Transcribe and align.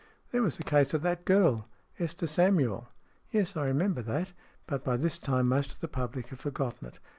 "There 0.31 0.41
was 0.41 0.57
the 0.57 0.63
case 0.63 0.95
of 0.95 1.03
that 1.03 1.25
girl 1.25 1.69
Esther 1.99 2.25
Samuel."" 2.25 2.89
Yes, 3.31 3.55
I 3.55 3.65
remember 3.67 4.01
that. 4.01 4.33
But 4.65 4.83
by 4.83 4.97
this 4.97 5.19
time 5.19 5.47
most 5.47 5.71
of 5.73 5.79
the 5.79 5.87
public 5.87 6.29
have 6.29 6.39
forgotten 6.39 6.87
it. 6.87 6.99